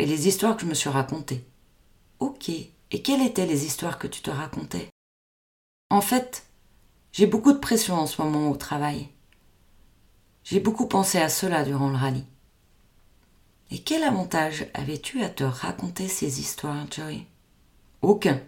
et 0.00 0.06
les 0.06 0.26
histoires 0.26 0.56
que 0.56 0.62
je 0.62 0.66
me 0.66 0.74
suis 0.74 0.88
racontées. 0.88 1.46
Ok, 2.18 2.48
et 2.48 3.02
quelles 3.02 3.24
étaient 3.24 3.46
les 3.46 3.64
histoires 3.64 4.00
que 4.00 4.08
tu 4.08 4.22
te 4.22 4.30
racontais? 4.30 4.88
En 5.88 6.00
fait, 6.00 6.44
j'ai 7.12 7.28
beaucoup 7.28 7.52
de 7.52 7.58
pression 7.58 7.94
en 7.94 8.08
ce 8.08 8.20
moment 8.20 8.50
au 8.50 8.56
travail. 8.56 9.08
J'ai 10.42 10.58
beaucoup 10.58 10.88
pensé 10.88 11.18
à 11.18 11.28
cela 11.28 11.62
durant 11.62 11.90
le 11.90 11.96
rallye. 11.96 12.26
Et 13.70 13.78
quel 13.78 14.02
avantage 14.02 14.66
avais-tu 14.74 15.22
à 15.22 15.28
te 15.28 15.44
raconter 15.44 16.08
ces 16.08 16.40
histoires, 16.40 16.90
Joy 16.90 17.24
Aucun. 18.02 18.40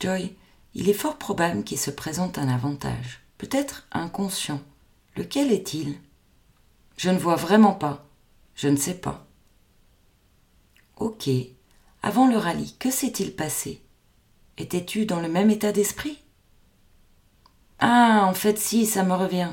Joy, 0.00 0.36
il 0.74 0.88
est 0.88 0.94
fort 0.94 1.16
probable 1.16 1.64
qu'il 1.64 1.78
se 1.78 1.90
présente 1.90 2.38
un 2.38 2.48
avantage, 2.48 3.22
peut-être 3.38 3.86
inconscient. 3.92 4.60
Lequel 5.16 5.50
est-il? 5.52 5.98
Je 6.96 7.10
ne 7.10 7.18
vois 7.18 7.36
vraiment 7.36 7.72
pas. 7.72 8.04
Je 8.54 8.68
ne 8.68 8.76
sais 8.76 8.94
pas. 8.94 9.26
Ok. 10.96 11.30
Avant 12.02 12.26
le 12.26 12.36
rallye, 12.36 12.74
que 12.78 12.90
s'est-il 12.90 13.34
passé? 13.34 13.82
Étais-tu 14.58 15.06
dans 15.06 15.20
le 15.20 15.28
même 15.28 15.50
état 15.50 15.72
d'esprit? 15.72 16.22
Ah, 17.78 18.26
en 18.28 18.34
fait, 18.34 18.58
si, 18.58 18.86
ça 18.86 19.02
me 19.02 19.14
revient. 19.14 19.52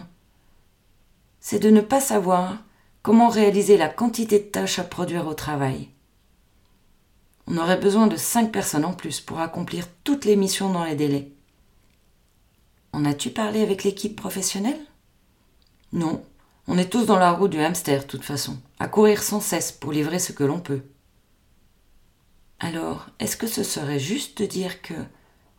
C'est 1.39 1.59
de 1.59 1.69
ne 1.69 1.81
pas 1.81 2.01
savoir 2.01 2.63
Comment 3.03 3.27
réaliser 3.27 3.75
la 3.75 3.89
quantité 3.89 4.39
de 4.39 4.45
tâches 4.45 4.79
à 4.79 4.85
produire 4.85 5.27
au 5.27 5.33
travail 5.33 5.89
On 7.47 7.57
aurait 7.57 7.77
besoin 7.77 8.07
de 8.07 8.15
cinq 8.15 8.51
personnes 8.51 8.85
en 8.85 8.93
plus 8.93 9.19
pour 9.19 9.39
accomplir 9.39 9.87
toutes 10.03 10.25
les 10.25 10.35
missions 10.35 10.71
dans 10.71 10.83
les 10.83 10.95
délais. 10.95 11.31
En 12.93 13.05
as-tu 13.05 13.31
parlé 13.31 13.61
avec 13.61 13.83
l'équipe 13.83 14.15
professionnelle? 14.15 14.79
Non, 15.91 16.23
on 16.67 16.77
est 16.77 16.89
tous 16.89 17.05
dans 17.05 17.17
la 17.17 17.31
roue 17.31 17.47
du 17.47 17.59
hamster, 17.59 18.03
de 18.03 18.07
toute 18.07 18.23
façon, 18.23 18.57
à 18.79 18.87
courir 18.87 19.21
sans 19.21 19.41
cesse 19.41 19.71
pour 19.71 19.91
livrer 19.91 20.19
ce 20.19 20.31
que 20.31 20.43
l'on 20.43 20.59
peut. 20.59 20.83
Alors, 22.59 23.07
est-ce 23.19 23.35
que 23.35 23.47
ce 23.47 23.63
serait 23.63 23.99
juste 23.99 24.41
de 24.41 24.45
dire 24.45 24.81
que 24.81 24.93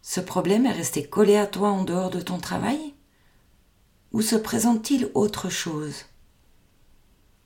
ce 0.00 0.20
problème 0.20 0.64
est 0.64 0.72
resté 0.72 1.06
collé 1.06 1.36
à 1.36 1.46
toi 1.46 1.70
en 1.70 1.84
dehors 1.84 2.10
de 2.10 2.20
ton 2.20 2.38
travail? 2.38 2.94
Ou 4.12 4.22
se 4.22 4.36
présente-t-il 4.36 5.10
autre 5.14 5.50
chose? 5.50 6.06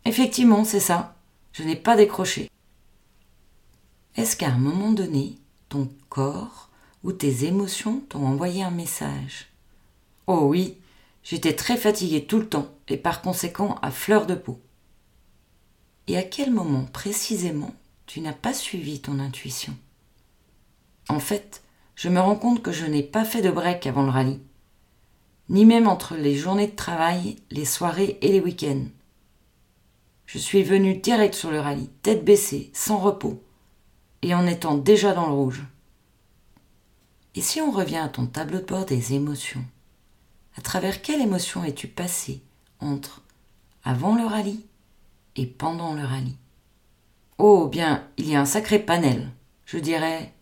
Effectivement, 0.04 0.64
c'est 0.64 0.80
ça. 0.80 1.16
Je 1.52 1.64
n'ai 1.64 1.76
pas 1.76 1.96
décroché. 1.96 2.50
Est-ce 4.16 4.36
qu'à 4.36 4.48
un 4.48 4.58
moment 4.58 4.92
donné, 4.92 5.36
ton 5.68 5.88
corps 6.08 6.70
ou 7.04 7.12
tes 7.12 7.44
émotions 7.44 8.00
t'ont 8.08 8.26
envoyé 8.26 8.62
un 8.62 8.70
message? 8.70 9.48
Oh 10.26 10.46
oui, 10.46 10.76
j'étais 11.22 11.54
très 11.54 11.76
fatiguée 11.76 12.24
tout 12.24 12.38
le 12.38 12.48
temps 12.48 12.68
et 12.88 12.96
par 12.96 13.22
conséquent 13.22 13.76
à 13.82 13.90
fleur 13.90 14.26
de 14.26 14.34
peau. 14.34 14.60
Et 16.06 16.16
à 16.16 16.22
quel 16.22 16.50
moment 16.50 16.84
précisément 16.84 17.74
tu 18.06 18.20
n'as 18.20 18.32
pas 18.32 18.54
suivi 18.54 19.00
ton 19.00 19.20
intuition? 19.20 19.76
En 21.08 21.20
fait, 21.20 21.62
je 21.94 22.08
me 22.08 22.20
rends 22.20 22.36
compte 22.36 22.62
que 22.62 22.72
je 22.72 22.86
n'ai 22.86 23.02
pas 23.02 23.24
fait 23.24 23.42
de 23.42 23.50
break 23.50 23.86
avant 23.86 24.02
le 24.02 24.10
rallye, 24.10 24.40
ni 25.48 25.64
même 25.64 25.88
entre 25.88 26.14
les 26.14 26.34
journées 26.34 26.66
de 26.66 26.76
travail, 26.76 27.36
les 27.50 27.64
soirées 27.64 28.18
et 28.20 28.28
les 28.28 28.40
week-ends. 28.40 28.86
Je 30.26 30.38
suis 30.38 30.62
venu 30.62 30.94
direct 30.96 31.34
sur 31.34 31.50
le 31.50 31.60
rallye, 31.60 31.88
tête 32.02 32.24
baissée, 32.24 32.70
sans 32.74 32.98
repos, 32.98 33.42
et 34.22 34.34
en 34.34 34.46
étant 34.46 34.76
déjà 34.76 35.12
dans 35.12 35.26
le 35.26 35.32
rouge. 35.32 35.64
Et 37.34 37.40
si 37.40 37.60
on 37.60 37.70
revient 37.70 37.98
à 37.98 38.08
ton 38.08 38.26
tableau 38.26 38.58
de 38.58 38.64
bord 38.64 38.84
des 38.84 39.14
émotions, 39.14 39.64
à 40.56 40.60
travers 40.60 41.02
quelle 41.02 41.20
émotion 41.20 41.64
es-tu 41.64 41.86
passé 41.86 42.42
entre 42.80 43.22
avant 43.84 44.16
le 44.16 44.26
rallye 44.26 44.66
et 45.36 45.46
pendant 45.46 45.94
le 45.94 46.04
rallye? 46.04 46.36
Oh 47.38 47.68
bien, 47.68 48.06
il 48.16 48.28
y 48.28 48.34
a 48.34 48.40
un 48.40 48.46
sacré 48.46 48.78
panel, 48.78 49.30
je 49.66 49.78
dirais 49.78 50.32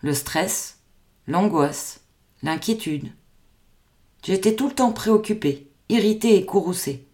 le 0.00 0.14
stress, 0.14 0.78
l'angoisse, 1.26 2.00
l'inquiétude. 2.42 3.12
J'étais 4.22 4.54
tout 4.54 4.68
le 4.68 4.74
temps 4.74 4.92
préoccupé, 4.92 5.68
irrité 5.88 6.36
et 6.36 6.46
courroucé 6.46 7.08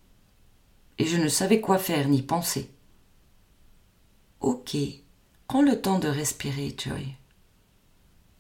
et 0.99 1.07
je 1.07 1.17
ne 1.17 1.29
savais 1.29 1.61
quoi 1.61 1.79
faire 1.79 2.09
ni 2.09 2.23
penser. 2.23 2.71
Ok, 4.41 4.77
prends 5.47 5.63
le 5.63 5.81
temps 5.81 5.99
de 5.99 6.09
respirer, 6.09 6.75
Joy, 6.77 7.15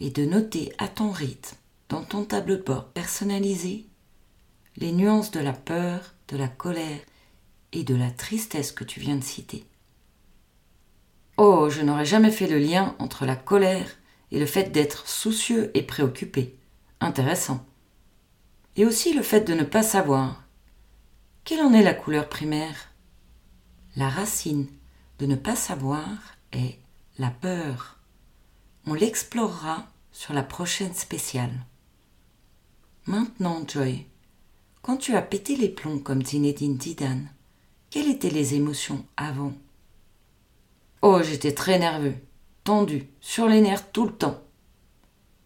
et 0.01 0.11
de 0.11 0.25
noter 0.25 0.73
à 0.79 0.89
ton 0.89 1.11
rythme, 1.11 1.57
dans 1.89 2.05
ton 2.05 2.25
tableau 2.25 2.57
de 2.57 2.63
bord 2.63 2.87
personnalisé, 2.89 3.87
les 4.77 4.93
nuances 4.93 5.31
de 5.31 5.41
la 5.41 5.53
peur, 5.53 6.15
de 6.29 6.37
la 6.37 6.49
colère 6.49 7.01
et 7.73 7.85
de 7.85 7.95
la 7.95 8.11
tristesse 8.11 8.73
que 8.73 8.85
tu 8.85 9.01
viens 9.01 9.17
de 9.17 9.25
citer. 9.25 9.65
Oh, 11.37 11.69
je 11.69 11.83
n'aurais 11.83 12.05
jamais 12.05 12.31
fait 12.31 12.47
le 12.47 12.59
lien 12.59 12.95
entre 12.99 13.27
la 13.27 13.37
colère 13.37 13.91
et 14.31 14.39
le 14.39 14.47
fait 14.47 14.71
d'être 14.71 15.09
soucieux 15.09 15.71
et 15.75 15.83
préoccupé. 15.83 16.57
Intéressant. 17.01 17.65
Et 18.77 18.87
aussi 18.87 19.13
le 19.13 19.23
fait 19.23 19.43
de 19.43 19.55
ne 19.55 19.65
pas 19.65 19.83
savoir, 19.83 20.45
quelle 21.45 21.61
en 21.61 21.73
est 21.73 21.83
la 21.83 21.95
couleur 21.95 22.29
primaire 22.29 22.91
La 23.97 24.09
racine 24.09 24.67
de 25.19 25.27
ne 25.27 25.37
pas 25.37 25.57
savoir 25.57 26.07
est 26.53 26.79
la 27.19 27.31
peur. 27.31 27.99
On 28.87 28.95
l'explorera 28.95 29.87
sur 30.13 30.35
la 30.35 30.43
prochaine 30.43 30.95
spéciale. 30.95 31.65
Maintenant, 33.07 33.65
Joy, 33.67 34.07
quand 34.83 34.97
tu 34.97 35.15
as 35.15 35.23
pété 35.23 35.57
les 35.57 35.69
plombs 35.69 35.99
comme 35.99 36.25
Zinedine 36.25 36.81
Zidane, 36.81 37.31
quelles 37.91 38.09
étaient 38.09 38.31
les 38.31 38.55
émotions 38.55 39.05
avant? 39.17 39.53
Oh, 41.03 41.23
j'étais 41.23 41.55
très 41.55 41.79
nerveux, 41.79 42.17
tendu, 42.65 43.09
sur 43.21 43.47
les 43.47 43.61
nerfs 43.61 43.93
tout 43.93 44.07
le 44.07 44.13
temps. 44.13 44.43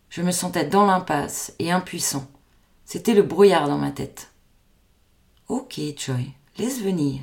Je 0.09 0.23
me 0.23 0.31
sentais 0.31 0.67
dans 0.67 0.87
l'impasse 0.87 1.53
et 1.59 1.71
impuissant. 1.71 2.31
C'était 2.85 3.15
le 3.15 3.23
brouillard 3.23 3.69
dans 3.69 3.77
ma 3.77 3.91
tête. 3.91 4.33
Ok, 5.49 5.79
Joy, 5.97 6.33
laisse 6.57 6.81
venir. 6.81 7.21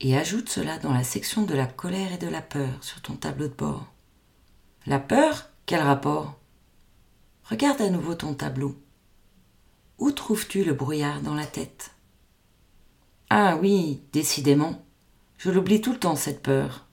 Et 0.00 0.16
ajoute 0.16 0.48
cela 0.48 0.78
dans 0.78 0.92
la 0.92 1.02
section 1.02 1.42
de 1.42 1.54
la 1.54 1.66
colère 1.66 2.12
et 2.12 2.18
de 2.18 2.28
la 2.28 2.42
peur 2.42 2.82
sur 2.82 3.02
ton 3.02 3.14
tableau 3.14 3.48
de 3.48 3.54
bord. 3.54 3.92
La 4.86 5.00
peur 5.00 5.50
Quel 5.66 5.80
rapport? 5.80 6.38
Regarde 7.44 7.80
à 7.80 7.90
nouveau 7.90 8.14
ton 8.14 8.34
tableau. 8.34 8.80
Où 9.98 10.12
trouves-tu 10.12 10.62
le 10.62 10.72
brouillard 10.72 11.20
dans 11.20 11.34
la 11.34 11.46
tête? 11.46 11.90
Ah 13.28 13.58
oui, 13.60 14.00
décidément, 14.12 14.84
je 15.36 15.50
l'oublie 15.50 15.80
tout 15.80 15.92
le 15.92 15.98
temps, 15.98 16.16
cette 16.16 16.42
peur. 16.42 16.86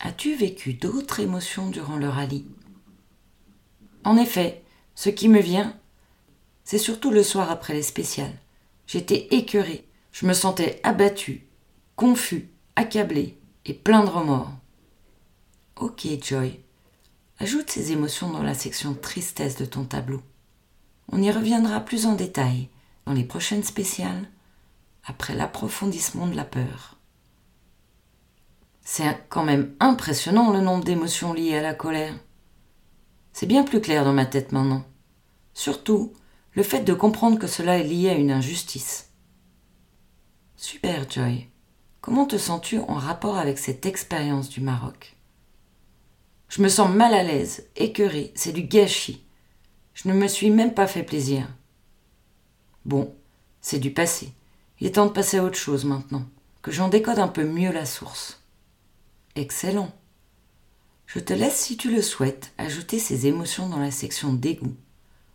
As-tu 0.00 0.34
vécu 0.34 0.74
d'autres 0.74 1.20
émotions 1.20 1.70
durant 1.70 1.96
le 1.96 2.08
rallye? 2.08 2.46
En 4.02 4.16
effet, 4.16 4.64
ce 4.94 5.08
qui 5.08 5.28
me 5.28 5.40
vient, 5.40 5.78
c'est 6.64 6.78
surtout 6.78 7.10
le 7.10 7.22
soir 7.22 7.50
après 7.50 7.72
les 7.72 7.82
spéciales. 7.82 8.38
J'étais 8.86 9.28
écœuré, 9.30 9.88
je 10.14 10.26
me 10.26 10.32
sentais 10.32 10.78
abattu, 10.84 11.44
confus, 11.96 12.48
accablé 12.76 13.36
et 13.66 13.74
plein 13.74 14.04
de 14.04 14.08
remords. 14.08 14.52
Ok, 15.74 16.06
Joy. 16.22 16.60
Ajoute 17.40 17.68
ces 17.68 17.90
émotions 17.90 18.30
dans 18.30 18.44
la 18.44 18.54
section 18.54 18.94
tristesse 18.94 19.56
de 19.56 19.64
ton 19.64 19.84
tableau. 19.84 20.22
On 21.10 21.20
y 21.20 21.32
reviendra 21.32 21.80
plus 21.80 22.06
en 22.06 22.14
détail 22.14 22.68
dans 23.06 23.12
les 23.12 23.24
prochaines 23.24 23.64
spéciales 23.64 24.28
après 25.04 25.34
l'approfondissement 25.34 26.28
de 26.28 26.36
la 26.36 26.44
peur. 26.44 26.96
C'est 28.82 29.18
quand 29.28 29.42
même 29.42 29.74
impressionnant 29.80 30.52
le 30.52 30.60
nombre 30.60 30.84
d'émotions 30.84 31.32
liées 31.32 31.56
à 31.56 31.62
la 31.62 31.74
colère. 31.74 32.14
C'est 33.32 33.46
bien 33.46 33.64
plus 33.64 33.80
clair 33.80 34.04
dans 34.04 34.12
ma 34.12 34.26
tête 34.26 34.52
maintenant. 34.52 34.84
Surtout 35.54 36.12
le 36.52 36.62
fait 36.62 36.82
de 36.82 36.94
comprendre 36.94 37.40
que 37.40 37.48
cela 37.48 37.78
est 37.78 37.84
lié 37.84 38.10
à 38.10 38.14
une 38.14 38.30
injustice. 38.30 39.10
Super, 40.66 41.04
Joy. 41.10 41.46
Comment 42.00 42.24
te 42.24 42.38
sens-tu 42.38 42.78
en 42.78 42.94
rapport 42.94 43.36
avec 43.36 43.58
cette 43.58 43.84
expérience 43.84 44.48
du 44.48 44.62
Maroc? 44.62 45.14
Je 46.48 46.62
me 46.62 46.70
sens 46.70 46.88
mal 46.88 47.12
à 47.12 47.22
l'aise, 47.22 47.68
écœurée, 47.76 48.32
c'est 48.34 48.54
du 48.54 48.62
gâchis. 48.62 49.26
Je 49.92 50.08
ne 50.08 50.14
me 50.14 50.26
suis 50.26 50.48
même 50.48 50.72
pas 50.72 50.86
fait 50.86 51.02
plaisir. 51.02 51.46
Bon, 52.86 53.14
c'est 53.60 53.78
du 53.78 53.92
passé. 53.92 54.32
Il 54.80 54.86
est 54.86 54.92
temps 54.92 55.04
de 55.04 55.12
passer 55.12 55.36
à 55.36 55.44
autre 55.44 55.58
chose 55.58 55.84
maintenant, 55.84 56.24
que 56.62 56.72
j'en 56.72 56.88
décode 56.88 57.18
un 57.18 57.28
peu 57.28 57.44
mieux 57.44 57.70
la 57.70 57.84
source. 57.84 58.42
Excellent. 59.36 59.92
Je 61.04 61.18
te 61.18 61.34
laisse, 61.34 61.60
si 61.60 61.76
tu 61.76 61.94
le 61.94 62.00
souhaites, 62.00 62.54
ajouter 62.56 62.98
ces 62.98 63.26
émotions 63.26 63.68
dans 63.68 63.80
la 63.80 63.90
section 63.90 64.32
dégoût. 64.32 64.74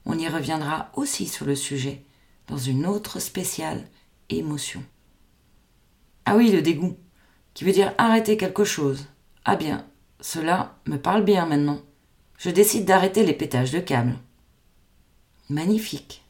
On 0.07 0.17
y 0.17 0.27
reviendra 0.27 0.89
aussi 0.95 1.27
sur 1.27 1.45
le 1.45 1.55
sujet, 1.55 2.03
dans 2.47 2.57
une 2.57 2.87
autre 2.87 3.19
spéciale 3.19 3.87
émotion. 4.29 4.83
Ah 6.25 6.35
oui, 6.35 6.51
le 6.51 6.61
dégoût, 6.61 6.97
qui 7.53 7.63
veut 7.63 7.71
dire 7.71 7.93
arrêter 7.97 8.37
quelque 8.37 8.63
chose. 8.63 9.07
Ah 9.45 9.55
bien, 9.55 9.85
cela 10.21 10.75
me 10.85 10.97
parle 10.97 11.23
bien 11.23 11.45
maintenant. 11.45 11.79
Je 12.37 12.49
décide 12.49 12.85
d'arrêter 12.85 13.25
les 13.25 13.33
pétages 13.33 13.71
de 13.71 13.79
câbles. 13.79 14.17
Magnifique. 15.49 16.23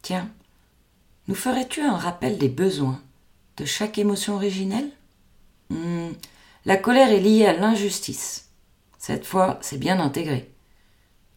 Tiens, 0.00 0.28
nous 1.28 1.34
ferais-tu 1.34 1.80
un 1.80 1.96
rappel 1.96 2.38
des 2.38 2.48
besoins 2.48 3.00
de 3.56 3.64
chaque 3.64 3.98
émotion 3.98 4.34
originelle? 4.34 4.90
Hmm, 5.70 6.10
La 6.64 6.76
colère 6.76 7.10
est 7.10 7.20
liée 7.20 7.46
à 7.46 7.52
l'injustice. 7.52 8.48
Cette 8.98 9.26
fois, 9.26 9.58
c'est 9.62 9.78
bien 9.78 10.00
intégré. 10.00 10.50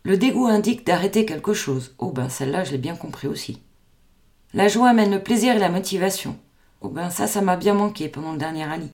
Le 0.04 0.18
dégoût 0.18 0.46
indique 0.46 0.86
d'arrêter 0.86 1.26
quelque 1.26 1.54
chose. 1.54 1.96
Oh 1.98 2.12
ben 2.12 2.30
celle-là, 2.30 2.64
je 2.64 2.72
l'ai 2.72 2.78
bien 2.78 2.96
compris 2.96 3.28
aussi. 3.28 3.62
La 4.54 4.68
joie 4.68 4.90
amène 4.90 5.12
le 5.12 5.24
plaisir 5.24 5.56
et 5.56 5.60
la 5.60 5.70
motivation. 5.70 6.38
Oh 6.86 6.90
ben 6.90 7.10
ça, 7.10 7.26
ça 7.26 7.42
m'a 7.42 7.56
bien 7.56 7.74
manqué 7.74 8.10
pendant 8.10 8.34
le 8.34 8.38
dernier 8.38 8.64
rallye. 8.64 8.92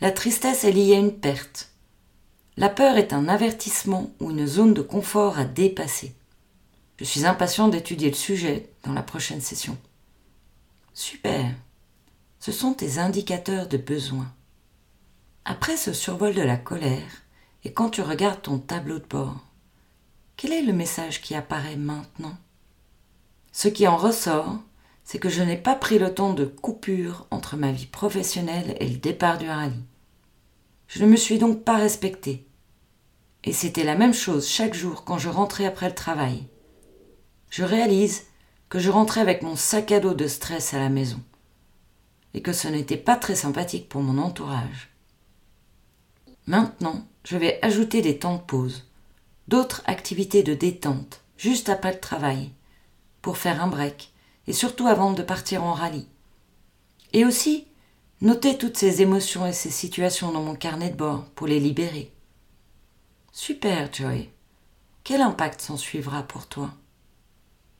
La 0.00 0.12
tristesse 0.12 0.64
est 0.64 0.72
liée 0.72 0.94
à 0.94 0.98
une 0.98 1.18
perte. 1.18 1.70
La 2.58 2.68
peur 2.68 2.98
est 2.98 3.14
un 3.14 3.28
avertissement 3.28 4.10
ou 4.20 4.30
une 4.30 4.46
zone 4.46 4.74
de 4.74 4.82
confort 4.82 5.38
à 5.38 5.46
dépasser. 5.46 6.14
Je 6.98 7.04
suis 7.04 7.24
impatient 7.24 7.68
d'étudier 7.68 8.10
le 8.10 8.14
sujet 8.14 8.68
dans 8.84 8.92
la 8.92 9.02
prochaine 9.02 9.40
session. 9.40 9.78
Super. 10.92 11.54
Ce 12.40 12.52
sont 12.52 12.74
tes 12.74 12.98
indicateurs 12.98 13.68
de 13.68 13.78
besoin. 13.78 14.30
Après 15.46 15.78
ce 15.78 15.94
survol 15.94 16.34
de 16.34 16.42
la 16.42 16.58
colère, 16.58 17.22
et 17.64 17.72
quand 17.72 17.88
tu 17.88 18.02
regardes 18.02 18.42
ton 18.42 18.58
tableau 18.58 18.98
de 18.98 19.06
bord, 19.06 19.42
quel 20.36 20.52
est 20.52 20.62
le 20.62 20.74
message 20.74 21.22
qui 21.22 21.34
apparaît 21.34 21.76
maintenant? 21.76 22.36
Ce 23.50 23.68
qui 23.68 23.88
en 23.88 23.96
ressort, 23.96 24.58
c'est 25.04 25.18
que 25.18 25.28
je 25.28 25.42
n'ai 25.42 25.56
pas 25.56 25.74
pris 25.74 25.98
le 25.98 26.14
temps 26.14 26.32
de 26.32 26.44
coupure 26.44 27.26
entre 27.30 27.56
ma 27.56 27.72
vie 27.72 27.86
professionnelle 27.86 28.76
et 28.80 28.88
le 28.88 28.96
départ 28.96 29.38
du 29.38 29.48
rallye. 29.48 29.84
Je 30.88 31.02
ne 31.02 31.10
me 31.10 31.16
suis 31.16 31.38
donc 31.38 31.64
pas 31.64 31.76
respectée. 31.76 32.46
Et 33.44 33.52
c'était 33.52 33.84
la 33.84 33.96
même 33.96 34.14
chose 34.14 34.48
chaque 34.48 34.74
jour 34.74 35.04
quand 35.04 35.18
je 35.18 35.28
rentrais 35.28 35.66
après 35.66 35.88
le 35.88 35.94
travail. 35.94 36.46
Je 37.50 37.64
réalise 37.64 38.24
que 38.68 38.78
je 38.78 38.90
rentrais 38.90 39.20
avec 39.20 39.42
mon 39.42 39.56
sac 39.56 39.92
à 39.92 40.00
dos 40.00 40.14
de 40.14 40.26
stress 40.26 40.74
à 40.74 40.78
la 40.78 40.88
maison. 40.88 41.20
Et 42.34 42.40
que 42.40 42.52
ce 42.52 42.68
n'était 42.68 42.96
pas 42.96 43.16
très 43.16 43.34
sympathique 43.34 43.88
pour 43.88 44.02
mon 44.02 44.18
entourage. 44.22 44.90
Maintenant, 46.46 47.06
je 47.24 47.36
vais 47.36 47.58
ajouter 47.62 48.02
des 48.02 48.18
temps 48.18 48.36
de 48.36 48.42
pause, 48.42 48.88
d'autres 49.48 49.82
activités 49.86 50.42
de 50.42 50.54
détente, 50.54 51.20
juste 51.36 51.68
après 51.68 51.92
le 51.92 52.00
travail, 52.00 52.50
pour 53.20 53.36
faire 53.36 53.62
un 53.62 53.68
break, 53.68 54.11
et 54.46 54.52
surtout 54.52 54.86
avant 54.86 55.12
de 55.12 55.22
partir 55.22 55.64
en 55.64 55.72
rallye. 55.72 56.06
Et 57.12 57.24
aussi, 57.24 57.66
noter 58.20 58.56
toutes 58.58 58.76
ces 58.76 59.02
émotions 59.02 59.46
et 59.46 59.52
ces 59.52 59.70
situations 59.70 60.32
dans 60.32 60.42
mon 60.42 60.54
carnet 60.54 60.90
de 60.90 60.96
bord 60.96 61.24
pour 61.34 61.46
les 61.46 61.60
libérer. 61.60 62.12
Super, 63.32 63.92
Joy. 63.92 64.30
Quel 65.04 65.20
impact 65.20 65.60
s'en 65.60 65.76
suivra 65.76 66.22
pour 66.22 66.46
toi? 66.46 66.70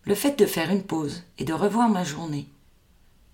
Le 0.05 0.15
fait 0.15 0.39
de 0.39 0.47
faire 0.47 0.71
une 0.71 0.83
pause 0.83 1.23
et 1.39 1.45
de 1.45 1.53
revoir 1.53 1.89
ma 1.89 2.03
journée, 2.03 2.49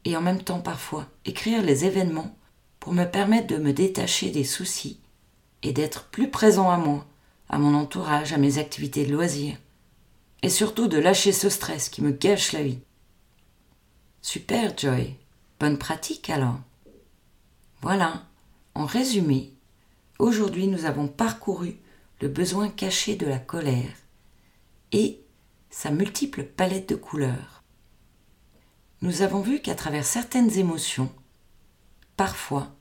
et 0.05 0.17
en 0.17 0.21
même 0.21 0.43
temps 0.43 0.61
parfois 0.61 1.07
écrire 1.25 1.63
les 1.63 1.85
événements 1.85 2.37
pour 2.81 2.93
me 2.93 3.05
permettre 3.05 3.47
de 3.47 3.57
me 3.57 3.73
détacher 3.73 4.31
des 4.31 4.45
soucis 4.45 5.01
et 5.63 5.73
d'être 5.73 6.05
plus 6.11 6.31
présent 6.31 6.71
à 6.71 6.77
moi, 6.77 7.07
à 7.49 7.59
mon 7.59 7.75
entourage, 7.75 8.33
à 8.33 8.37
mes 8.37 8.59
activités 8.59 9.07
de 9.07 9.13
loisirs, 9.13 9.57
et 10.43 10.51
surtout 10.51 10.87
de 10.87 10.99
lâcher 10.99 11.33
ce 11.33 11.49
stress 11.49 11.89
qui 11.89 12.03
me 12.03 12.11
gâche 12.11 12.53
la 12.53 12.63
vie. 12.63 12.81
Super, 14.21 14.77
Joy. 14.77 15.15
Bonne 15.61 15.79
pratique 15.79 16.29
alors. 16.29 16.59
Voilà, 17.81 18.25
en 18.75 18.85
résumé, 18.85 19.53
aujourd'hui 20.19 20.67
nous 20.67 20.85
avons 20.85 21.07
parcouru 21.07 21.77
le 22.21 22.29
besoin 22.29 22.69
caché 22.69 23.15
de 23.15 23.27
la 23.27 23.39
colère 23.39 23.95
et 24.91 25.21
sa 25.71 25.91
multiple 25.91 26.43
palette 26.45 26.89
de 26.89 26.97
couleurs. 26.97 27.63
Nous 29.03 29.23
avons 29.23 29.41
vu 29.41 29.61
qu'à 29.61 29.77
travers 29.77 30.05
certaines 30.05 30.59
émotions, 30.59 31.13
parfois, 32.17 32.75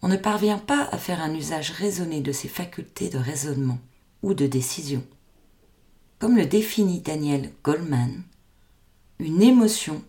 on 0.00 0.08
ne 0.08 0.16
parvient 0.16 0.58
pas 0.58 0.88
à 0.90 0.96
faire 0.96 1.20
un 1.20 1.34
usage 1.34 1.70
raisonné 1.70 2.22
de 2.22 2.32
ses 2.32 2.48
facultés 2.48 3.10
de 3.10 3.18
raisonnement 3.18 3.78
ou 4.22 4.32
de 4.32 4.46
décision. 4.46 5.04
Comme 6.18 6.36
le 6.36 6.46
définit 6.46 7.00
Daniel 7.00 7.52
Goldman, 7.62 8.22
une 9.18 9.42
émotion 9.42 10.02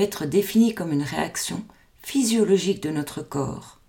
être 0.00 0.26
définie 0.26 0.74
comme 0.74 0.92
une 0.92 1.02
réaction 1.02 1.64
physiologique 2.02 2.82
de 2.82 2.90
notre 2.90 3.22
corps 3.22 3.80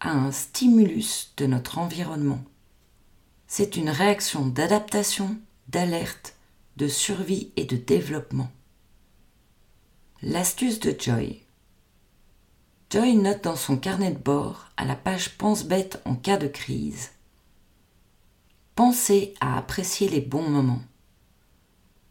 à 0.00 0.12
un 0.12 0.32
stimulus 0.32 1.32
de 1.36 1.46
notre 1.46 1.78
environnement. 1.78 2.42
C'est 3.46 3.76
une 3.76 3.90
réaction 3.90 4.46
d'adaptation, 4.46 5.36
d'alerte 5.68 6.34
de 6.76 6.88
survie 6.88 7.50
et 7.56 7.64
de 7.64 7.76
développement. 7.76 8.50
L'astuce 10.22 10.80
de 10.80 10.94
Joy. 10.98 11.42
Joy 12.90 13.14
note 13.16 13.44
dans 13.44 13.56
son 13.56 13.76
carnet 13.76 14.10
de 14.10 14.18
bord, 14.18 14.68
à 14.76 14.84
la 14.84 14.96
page 14.96 15.36
Pense 15.36 15.64
bête 15.64 16.00
en 16.04 16.14
cas 16.14 16.38
de 16.38 16.48
crise. 16.48 17.10
Pensez 18.74 19.34
à 19.40 19.58
apprécier 19.58 20.08
les 20.08 20.20
bons 20.20 20.48
moments. 20.48 20.82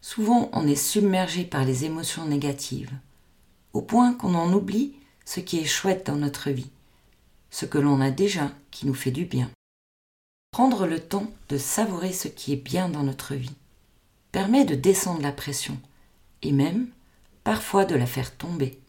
Souvent, 0.02 0.50
on 0.54 0.68
est 0.68 0.76
submergé 0.76 1.44
par 1.44 1.66
les 1.66 1.86
émotions 1.86 2.26
négatives, 2.26 2.92
au 3.74 3.82
point 3.82 4.14
qu'on 4.14 4.36
en 4.36 4.54
oublie 4.54 4.96
ce 5.26 5.40
qui 5.40 5.60
est 5.60 5.66
chouette 5.66 6.08
dans 6.08 6.16
notre 6.16 6.50
vie, 6.50 6.72
ce 7.50 7.66
que 7.66 7.78
l'on 7.78 8.02
a 8.02 8.12
déjà 8.12 8.52
qui 8.72 8.88
nous 8.88 8.94
fait 8.94 9.12
du 9.12 9.26
bien. 9.26 9.50
Prendre 10.52 10.88
le 10.88 11.00
temps 11.00 11.28
de 11.50 11.58
savourer 11.58 12.12
ce 12.12 12.28
qui 12.28 12.54
est 12.54 12.64
bien 12.64 12.90
dans 12.90 13.04
notre 13.04 13.36
vie 13.36 13.56
permet 14.32 14.66
de 14.66 14.76
descendre 14.76 15.22
la 15.22 15.32
pression 15.32 15.78
et 16.42 16.52
même 16.52 16.90
parfois 17.44 17.86
de 17.86 17.96
la 17.96 18.06
faire 18.06 18.36
tomber. 18.36 18.80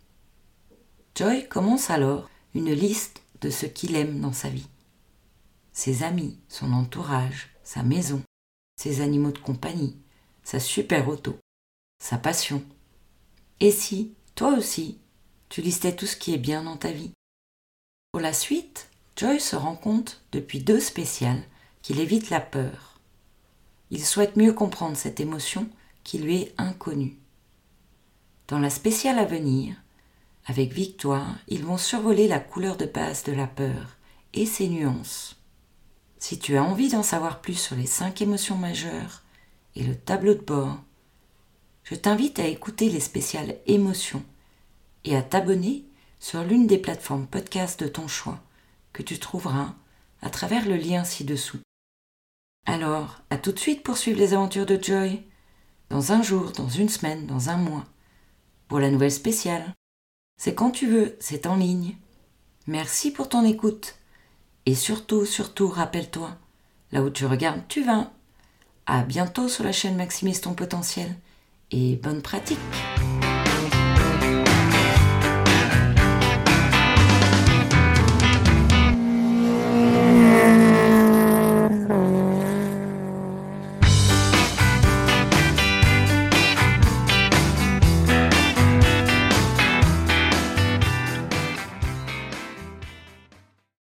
Joy 1.15 1.47
commence 1.49 1.91
alors 1.91 2.29
une 2.55 2.73
liste 2.73 3.23
de 3.41 3.51
ce 3.51 3.67
qu'il 3.67 3.97
aime 3.97 4.21
dans 4.21 4.33
sa 4.33 4.49
vie. 4.49 4.69
Ses 5.73 6.03
amis, 6.03 6.39
son 6.49 6.73
entourage, 6.73 7.51
sa 7.63 7.83
maison, 7.83 8.23
ses 8.77 9.01
animaux 9.01 9.33
de 9.33 9.39
compagnie, 9.39 9.97
sa 10.43 10.61
super 10.61 11.09
auto, 11.09 11.39
sa 12.03 12.17
passion. 12.17 12.63
Et 13.61 13.71
si, 13.71 14.15
toi 14.41 14.57
aussi, 14.57 14.97
tu 15.51 15.61
listais 15.61 15.95
tout 15.95 16.07
ce 16.07 16.17
qui 16.17 16.33
est 16.33 16.39
bien 16.39 16.63
dans 16.63 16.79
ta 16.79 16.91
vie 16.91 17.13
Pour 18.11 18.23
la 18.23 18.33
suite, 18.33 18.89
Joy 19.17 19.39
se 19.39 19.55
rend 19.55 19.77
compte 19.77 20.23
depuis 20.33 20.61
deux 20.61 20.81
spéciales 20.81 21.43
qu'il 21.83 22.01
évite 22.01 22.31
la 22.31 22.41
peur 22.41 22.91
il 23.91 24.03
souhaite 24.03 24.37
mieux 24.37 24.55
comprendre 24.55 24.97
cette 24.97 25.21
émotion 25.21 25.69
qui 26.05 26.17
lui 26.17 26.37
est 26.37 26.55
inconnue. 26.57 27.19
Dans 28.49 28.59
la 28.59 28.71
spéciale 28.71 29.19
à 29.19 29.27
venir, 29.27 29.77
avec 30.47 30.73
Victoire, 30.73 31.37
ils 31.47 31.65
vont 31.65 31.77
survoler 31.77 32.27
la 32.27 32.41
couleur 32.41 32.79
de 32.79 32.87
base 32.87 33.25
de 33.25 33.33
la 33.33 33.47
peur 33.47 33.99
et 34.33 34.47
ses 34.47 34.69
nuances. 34.69 35.37
Si 36.19 36.39
tu 36.39 36.57
as 36.57 36.65
envie 36.65 36.89
d'en 36.89 37.03
savoir 37.03 37.43
plus 37.43 37.59
sur 37.59 37.77
les 37.77 37.85
cinq 37.85 38.23
émotions 38.23 38.57
majeures 38.57 39.23
et 39.77 39.83
le 39.83 39.95
tableau 39.95 40.33
de 40.33 40.41
bord, 40.41 40.79
je 41.91 41.97
t'invite 41.97 42.39
à 42.39 42.47
écouter 42.47 42.89
les 42.89 43.01
spéciales 43.01 43.57
émotions 43.67 44.23
et 45.05 45.17
à 45.17 45.23
t'abonner 45.23 45.85
sur 46.21 46.45
l'une 46.45 46.69
des 46.69 46.79
plateformes 46.79 47.27
podcast 47.27 47.83
de 47.83 47.89
ton 47.89 48.07
choix 48.07 48.39
que 48.93 49.03
tu 49.03 49.19
trouveras 49.19 49.75
à 50.23 50.31
travers 50.31 50.69
le 50.69 50.77
lien 50.77 51.03
ci-dessous. 51.03 51.59
Alors, 52.65 53.23
à 53.31 53.39
tout 53.39 53.51
de 53.51 53.59
suite 53.59 53.83
pour 53.83 53.97
suivre 53.97 54.21
les 54.21 54.35
aventures 54.35 54.67
de 54.67 54.81
Joy. 54.81 55.25
Dans 55.89 56.13
un 56.13 56.23
jour, 56.23 56.53
dans 56.53 56.69
une 56.69 56.89
semaine, 56.89 57.27
dans 57.27 57.49
un 57.49 57.57
mois. 57.57 57.87
pour 58.69 58.79
la 58.79 58.91
nouvelle 58.91 59.11
spéciale. 59.11 59.75
C'est 60.37 60.55
quand 60.55 60.71
tu 60.71 60.87
veux, 60.87 61.17
c'est 61.19 61.47
en 61.47 61.57
ligne. 61.57 61.97
Merci 62.69 63.11
pour 63.11 63.29
ton 63.29 63.45
écoute. 63.45 63.97
Et 64.65 64.77
surtout, 64.77 65.27
surtout, 65.27 65.67
rappelle-toi, 65.67 66.37
là 66.93 67.03
où 67.03 67.11
tu 67.11 67.27
regardes, 67.27 67.67
tu 67.67 67.83
vas. 67.83 68.13
À 68.87 69.03
bientôt 69.03 69.49
sur 69.49 69.65
la 69.65 69.73
chaîne 69.73 69.97
Maximise 69.97 70.41
ton 70.41 70.55
potentiel 70.55 71.17
et 71.71 71.97
bonne 71.97 72.23
pratique. 72.23 72.59